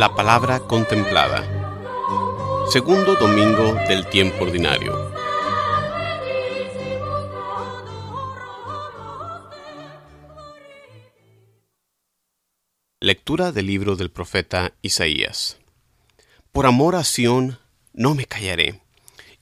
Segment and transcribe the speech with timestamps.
[0.00, 1.44] La palabra contemplada.
[2.72, 5.12] Segundo domingo del tiempo ordinario.
[12.98, 15.58] Lectura del libro del profeta Isaías.
[16.50, 17.58] Por amor a Sión
[17.92, 18.80] no me callaré,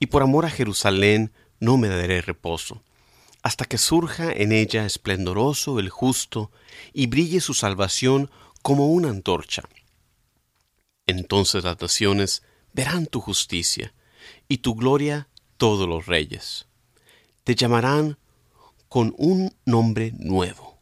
[0.00, 1.30] y por amor a Jerusalén
[1.60, 2.82] no me daré reposo,
[3.44, 6.50] hasta que surja en ella esplendoroso el justo
[6.92, 8.28] y brille su salvación
[8.60, 9.62] como una antorcha.
[11.08, 12.42] Entonces las naciones
[12.74, 13.94] verán tu justicia
[14.46, 15.26] y tu gloria
[15.56, 16.66] todos los reyes.
[17.44, 18.18] Te llamarán
[18.90, 20.78] con un nombre nuevo,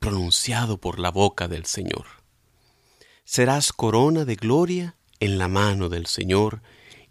[0.00, 2.06] pronunciado por la boca del Señor.
[3.24, 6.60] Serás corona de gloria en la mano del Señor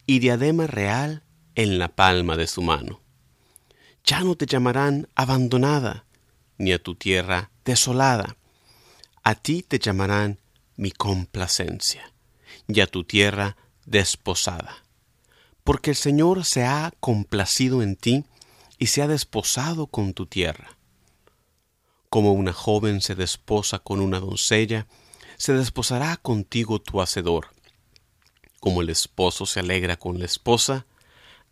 [0.05, 1.23] y diadema real
[1.55, 2.99] en la palma de su mano.
[4.03, 6.03] Ya no te llamarán abandonada,
[6.57, 8.35] ni a tu tierra desolada.
[9.23, 10.37] A ti te llamarán
[10.75, 12.10] mi complacencia
[12.73, 14.83] y a tu tierra desposada.
[15.63, 18.25] Porque el Señor se ha complacido en ti
[18.77, 20.77] y se ha desposado con tu tierra.
[22.09, 24.87] Como una joven se desposa con una doncella,
[25.37, 27.47] se desposará contigo tu hacedor.
[28.59, 30.85] Como el esposo se alegra con la esposa,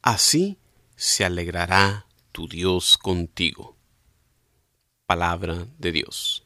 [0.01, 0.57] así
[0.95, 3.77] se alegrará tu Dios contigo.
[5.05, 6.43] Palabra de Dios.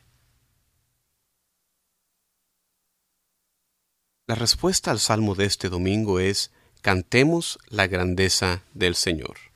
[4.25, 9.52] La respuesta al salmo de este domingo es, cantemos la grandeza del Señor.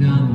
[0.00, 0.31] done.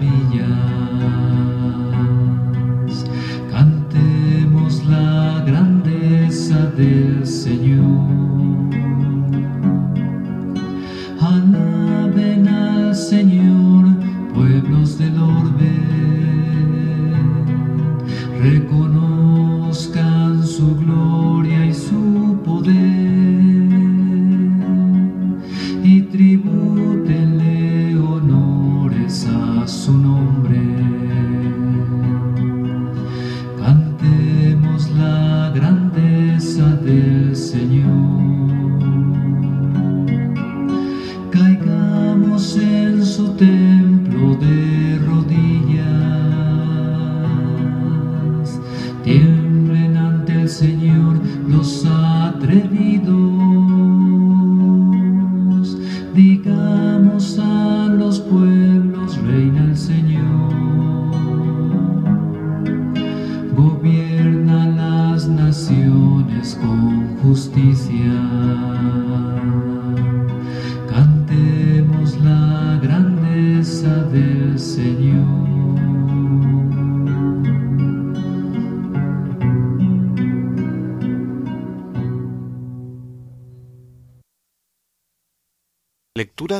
[0.00, 0.59] Sus maravillas.
[29.10, 31.19] Su nombre.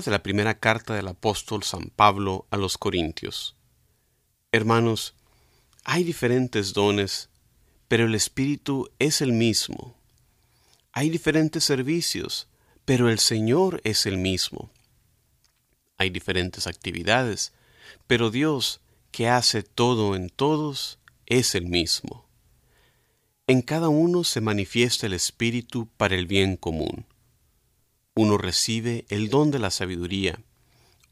[0.04, 3.54] De la primera carta del apóstol San Pablo a los Corintios.
[4.50, 5.14] Hermanos,
[5.84, 7.28] hay diferentes dones,
[7.86, 9.94] pero el Espíritu es el mismo.
[10.92, 12.48] Hay diferentes servicios,
[12.86, 14.70] pero el Señor es el mismo.
[15.98, 17.52] Hay diferentes actividades,
[18.06, 18.80] pero Dios,
[19.10, 22.26] que hace todo en todos, es el mismo.
[23.46, 27.04] En cada uno se manifiesta el Espíritu para el bien común.
[28.16, 30.42] Uno recibe el don de la sabiduría,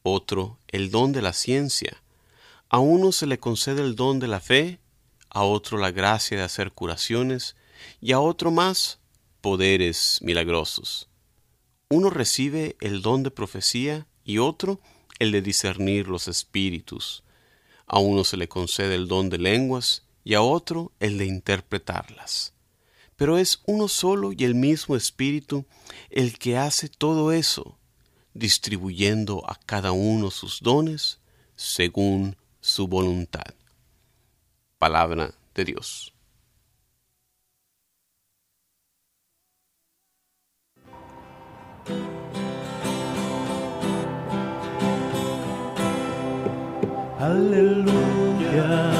[0.02, 2.02] otro el don de la ciencia,
[2.70, 4.78] a uno se le concede el don de la fe,
[5.30, 7.56] a otro la gracia de hacer curaciones,
[8.00, 8.98] y a otro más
[9.40, 11.08] poderes milagrosos.
[11.88, 14.80] Uno recibe el don de profecía y otro
[15.18, 17.24] el de discernir los espíritus.
[17.86, 22.52] A uno se le concede el don de lenguas y a otro el de interpretarlas.
[23.18, 25.66] Pero es uno solo y el mismo Espíritu
[26.08, 27.76] el que hace todo eso,
[28.32, 31.18] distribuyendo a cada uno sus dones
[31.56, 33.54] según su voluntad.
[34.78, 36.14] Palabra de Dios.
[47.18, 48.97] Aleluya.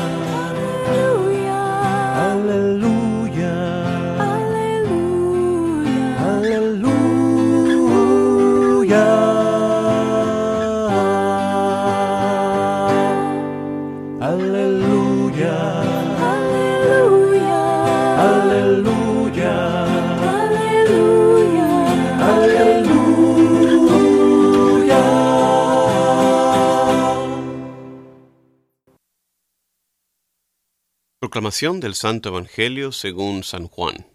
[31.60, 34.06] Del Santo Evangelio según San Juan.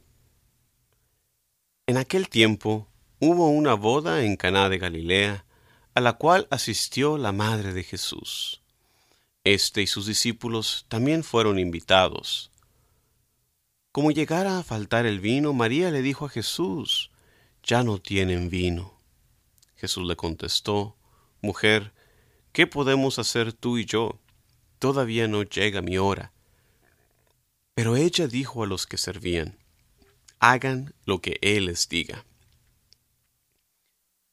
[1.88, 2.88] En aquel tiempo
[3.20, 5.46] hubo una boda en Caná de Galilea,
[5.94, 8.62] a la cual asistió la madre de Jesús.
[9.44, 12.50] Este y sus discípulos también fueron invitados.
[13.92, 17.12] Como llegara a faltar el vino, María le dijo a Jesús,
[17.62, 19.02] Ya no tienen vino.
[19.76, 20.96] Jesús le contestó,
[21.42, 21.92] Mujer,
[22.54, 24.18] ¿qué podemos hacer tú y yo?
[24.80, 26.33] Todavía no llega mi hora.
[27.76, 29.58] Pero ella dijo a los que servían,
[30.40, 32.26] Hagan lo que Él les diga.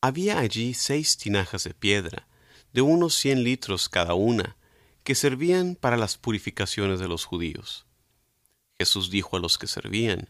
[0.03, 2.27] Había allí seis tinajas de piedra,
[2.73, 4.57] de unos cien litros cada una,
[5.05, 7.87] que servían para las purificaciones de los judíos.
[8.79, 10.29] Jesús dijo a los que servían,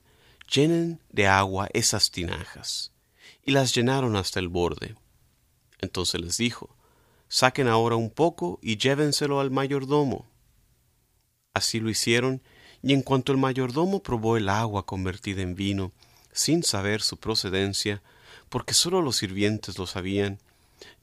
[0.53, 2.93] Llenen de agua esas tinajas,
[3.43, 4.97] y las llenaron hasta el borde.
[5.81, 6.77] Entonces les dijo,
[7.29, 10.29] Saquen ahora un poco y llévenselo al mayordomo.
[11.55, 12.43] Así lo hicieron,
[12.83, 15.93] y en cuanto el mayordomo probó el agua convertida en vino,
[16.33, 18.03] sin saber su procedencia,
[18.49, 20.39] porque sólo los sirvientes lo sabían,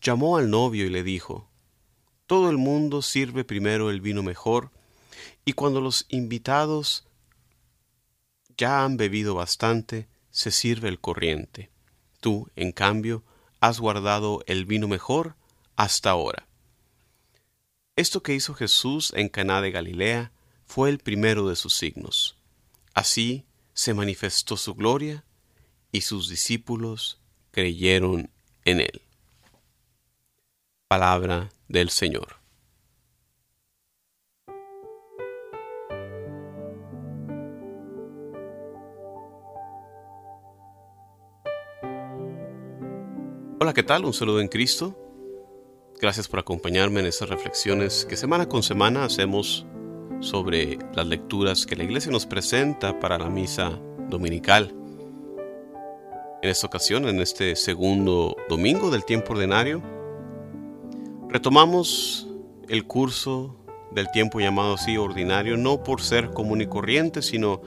[0.02, 1.48] llamó al novio y le dijo,
[2.26, 4.72] Todo el mundo sirve primero el vino mejor,
[5.46, 7.06] y cuando los invitados
[8.58, 11.70] ya han bebido bastante, se sirve el corriente.
[12.20, 13.24] Tú, en cambio,
[13.60, 15.36] has guardado el vino mejor
[15.76, 16.48] hasta ahora.
[17.96, 20.32] Esto que hizo Jesús en Caná de Galilea
[20.68, 22.38] fue el primero de sus signos.
[22.94, 25.24] Así se manifestó su gloria
[25.92, 27.20] y sus discípulos
[27.52, 28.30] creyeron
[28.66, 29.02] en él.
[30.88, 32.36] Palabra del Señor.
[43.60, 44.06] Hola, ¿qué tal?
[44.06, 44.96] Un saludo en Cristo.
[46.00, 49.66] Gracias por acompañarme en estas reflexiones que semana con semana hacemos
[50.20, 53.80] sobre las lecturas que la iglesia nos presenta para la misa
[54.10, 54.74] dominical.
[56.42, 59.82] En esta ocasión, en este segundo domingo del tiempo ordinario,
[61.30, 62.28] retomamos
[62.70, 63.56] el curso
[63.92, 67.62] del tiempo llamado así ordinario, no por ser común y corriente, sino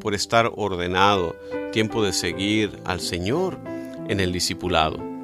[0.00, 1.36] por estar ordenado,
[1.72, 3.58] tiempo de seguir al Señor
[4.08, 5.15] en el discipulado.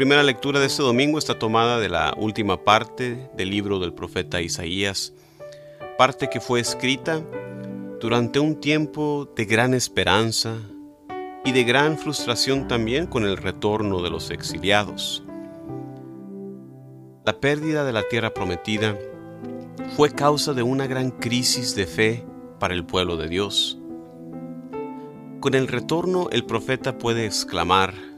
[0.00, 3.92] La primera lectura de este domingo está tomada de la última parte del libro del
[3.92, 5.12] profeta Isaías,
[5.98, 7.22] parte que fue escrita
[8.00, 10.56] durante un tiempo de gran esperanza
[11.44, 15.22] y de gran frustración también con el retorno de los exiliados.
[17.26, 18.96] La pérdida de la tierra prometida
[19.98, 22.24] fue causa de una gran crisis de fe
[22.58, 23.78] para el pueblo de Dios.
[25.40, 28.09] Con el retorno el profeta puede exclamar,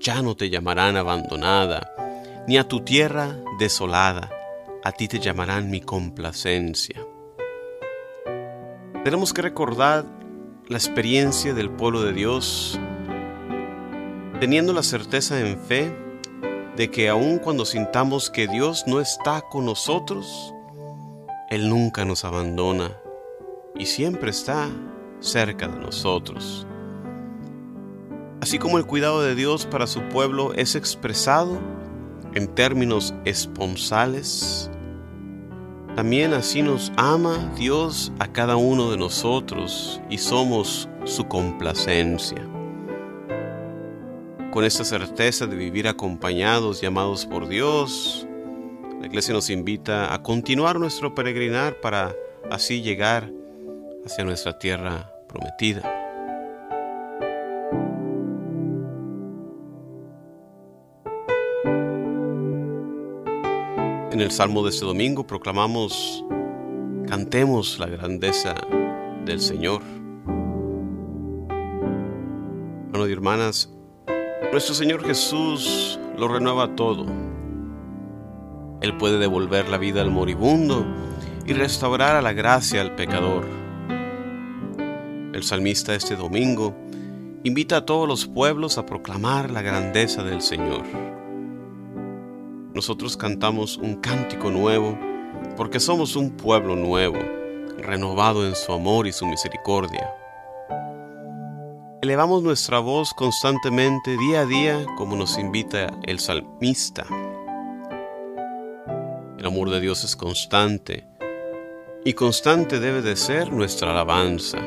[0.00, 1.94] ya no te llamarán abandonada,
[2.46, 4.30] ni a tu tierra desolada,
[4.84, 7.04] a ti te llamarán mi complacencia.
[9.04, 10.04] Tenemos que recordar
[10.68, 12.78] la experiencia del pueblo de Dios,
[14.40, 15.94] teniendo la certeza en fe
[16.76, 20.52] de que aun cuando sintamos que Dios no está con nosotros,
[21.50, 22.96] Él nunca nos abandona
[23.74, 24.68] y siempre está
[25.20, 26.66] cerca de nosotros.
[28.46, 31.58] Así como el cuidado de Dios para su pueblo es expresado
[32.32, 34.70] en términos esponsales,
[35.96, 42.38] también así nos ama Dios a cada uno de nosotros y somos su complacencia.
[44.52, 48.28] Con esta certeza de vivir acompañados y amados por Dios,
[49.00, 52.14] la iglesia nos invita a continuar nuestro peregrinar para
[52.48, 53.28] así llegar
[54.04, 55.95] hacia nuestra tierra prometida.
[64.16, 66.24] En el Salmo de este domingo proclamamos
[67.06, 68.54] cantemos la grandeza
[69.26, 69.82] del Señor.
[72.86, 73.70] Hermanos y hermanas,
[74.52, 77.04] nuestro Señor Jesús lo renueva todo.
[78.80, 80.86] Él puede devolver la vida al moribundo
[81.44, 83.44] y restaurar a la gracia al pecador.
[85.34, 86.74] El salmista este domingo
[87.44, 90.84] invita a todos los pueblos a proclamar la grandeza del Señor.
[92.76, 94.98] Nosotros cantamos un cántico nuevo
[95.56, 97.16] porque somos un pueblo nuevo,
[97.78, 100.14] renovado en su amor y su misericordia.
[102.02, 107.06] Elevamos nuestra voz constantemente día a día como nos invita el salmista.
[109.38, 111.08] El amor de Dios es constante
[112.04, 114.58] y constante debe de ser nuestra alabanza.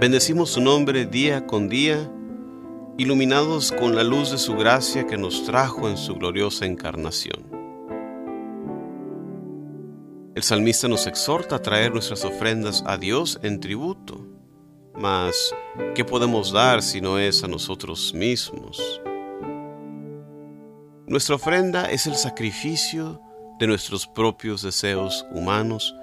[0.00, 2.10] Bendecimos su nombre día con día,
[2.98, 7.50] iluminados con la luz de su gracia que nos trajo en su gloriosa encarnación.
[10.34, 14.26] El salmista nos exhorta a traer nuestras ofrendas a Dios en tributo.
[14.94, 15.54] Mas,
[15.94, 19.02] ¿qué podemos dar si no es a nosotros mismos?
[21.06, 23.20] Nuestra ofrenda es el sacrificio
[23.58, 25.94] de nuestros propios deseos humanos,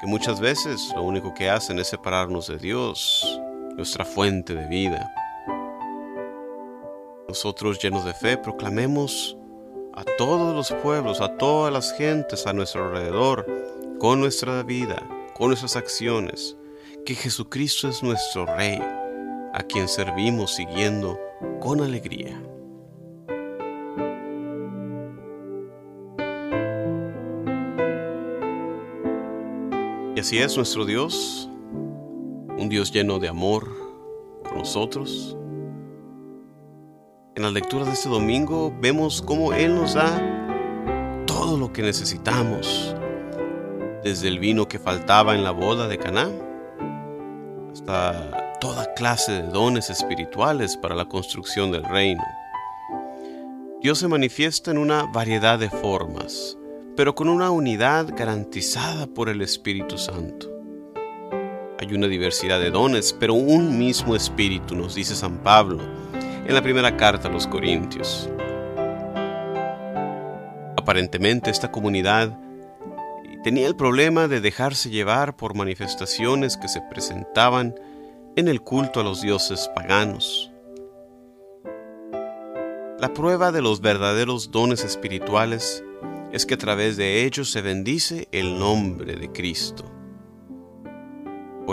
[0.00, 3.40] que muchas veces lo único que hacen es separarnos de Dios,
[3.76, 5.10] nuestra fuente de vida.
[7.32, 9.38] Nosotros llenos de fe proclamemos
[9.94, 13.46] a todos los pueblos, a todas las gentes a nuestro alrededor,
[13.98, 15.02] con nuestra vida,
[15.34, 16.58] con nuestras acciones,
[17.06, 18.78] que Jesucristo es nuestro Rey,
[19.54, 21.18] a quien servimos siguiendo
[21.58, 22.38] con alegría.
[30.14, 31.48] Y así es nuestro Dios,
[32.58, 33.70] un Dios lleno de amor
[34.46, 35.34] con nosotros,
[37.42, 42.94] en la lectura de este domingo vemos cómo Él nos da todo lo que necesitamos,
[44.04, 46.30] desde el vino que faltaba en la boda de Caná
[47.72, 52.22] hasta toda clase de dones espirituales para la construcción del reino.
[53.80, 56.56] Dios se manifiesta en una variedad de formas,
[56.96, 60.48] pero con una unidad garantizada por el Espíritu Santo.
[61.80, 65.80] Hay una diversidad de dones, pero un mismo Espíritu, nos dice San Pablo
[66.46, 68.28] en la primera carta a los Corintios.
[70.76, 72.36] Aparentemente esta comunidad
[73.42, 77.74] tenía el problema de dejarse llevar por manifestaciones que se presentaban
[78.36, 80.50] en el culto a los dioses paganos.
[82.98, 85.84] La prueba de los verdaderos dones espirituales
[86.32, 90.01] es que a través de ellos se bendice el nombre de Cristo.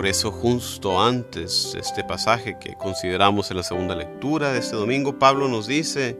[0.00, 4.74] Por eso justo antes de este pasaje que consideramos en la segunda lectura de este
[4.74, 6.16] domingo, Pablo nos dice,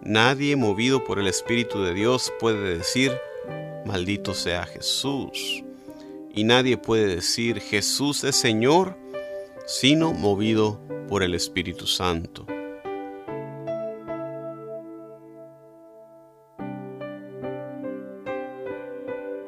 [0.00, 3.16] nadie movido por el Espíritu de Dios puede decir,
[3.86, 5.62] maldito sea Jesús.
[6.34, 8.98] Y nadie puede decir, Jesús es Señor,
[9.64, 12.46] sino movido por el Espíritu Santo.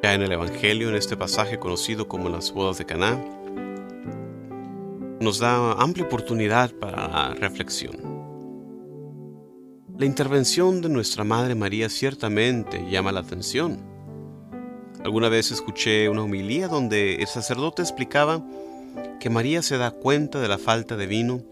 [0.04, 3.20] Ya en el Evangelio, en este pasaje conocido como las bodas de Caná,
[5.26, 7.96] nos da amplia oportunidad para la reflexión.
[9.98, 13.82] La intervención de nuestra Madre María ciertamente llama la atención.
[15.02, 18.40] Alguna vez escuché una homilía donde el sacerdote explicaba
[19.18, 21.42] que María se da cuenta de la falta de vino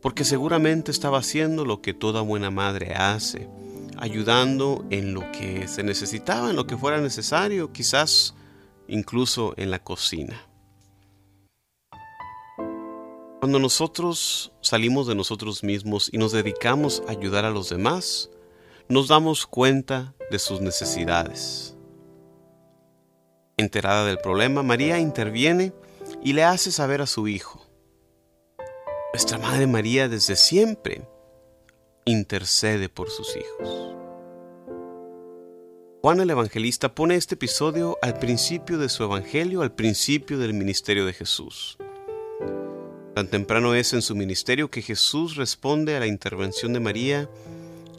[0.00, 3.48] porque seguramente estaba haciendo lo que toda buena madre hace,
[3.96, 8.36] ayudando en lo que se necesitaba, en lo que fuera necesario, quizás
[8.86, 10.47] incluso en la cocina.
[13.48, 18.28] Cuando nosotros salimos de nosotros mismos y nos dedicamos a ayudar a los demás,
[18.90, 21.74] nos damos cuenta de sus necesidades.
[23.56, 25.72] Enterada del problema, María interviene
[26.22, 27.66] y le hace saber a su hijo.
[29.14, 31.08] Nuestra Madre María desde siempre
[32.04, 33.94] intercede por sus hijos.
[36.02, 41.06] Juan el Evangelista pone este episodio al principio de su Evangelio, al principio del ministerio
[41.06, 41.78] de Jesús.
[43.18, 47.28] Tan temprano es en su ministerio que Jesús responde a la intervención de María,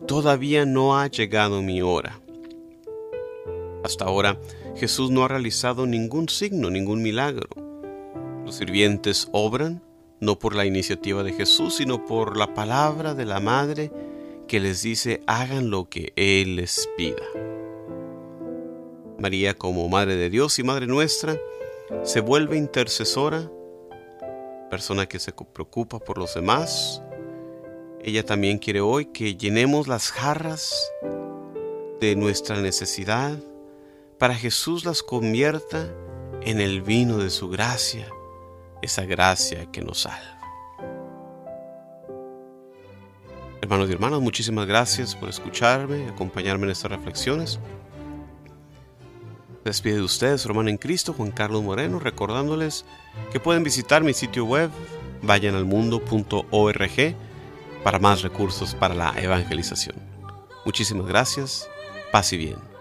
[0.08, 2.22] todavía no ha llegado mi hora.
[3.84, 4.40] Hasta ahora
[4.78, 7.50] Jesús no ha realizado ningún signo, ningún milagro.
[8.46, 9.84] Los sirvientes obran
[10.22, 13.92] no por la iniciativa de Jesús, sino por la palabra de la Madre
[14.48, 17.26] que les dice hagan lo que Él les pida.
[19.18, 21.38] María como Madre de Dios y Madre nuestra
[22.04, 23.52] se vuelve intercesora
[24.70, 27.02] persona que se preocupa por los demás.
[28.02, 30.74] Ella también quiere hoy que llenemos las jarras
[32.00, 33.38] de nuestra necesidad
[34.18, 35.90] para Jesús las convierta
[36.42, 38.08] en el vino de su gracia,
[38.82, 40.40] esa gracia que nos salva.
[43.62, 47.60] Hermanos y hermanas, muchísimas gracias por escucharme, acompañarme en estas reflexiones.
[49.66, 52.86] Despide de ustedes, hermano en Cristo, Juan Carlos Moreno, recordándoles
[53.32, 54.70] que pueden visitar mi sitio web,
[55.22, 57.16] vayanalmundo.org,
[57.84, 59.96] para más recursos para la evangelización.
[60.66, 61.70] Muchísimas gracias,
[62.12, 62.79] paz y bien.